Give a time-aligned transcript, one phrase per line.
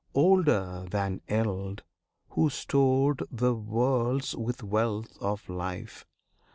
[0.15, 1.83] Older than eld,
[2.29, 6.07] Who stored The worlds with wealth of life!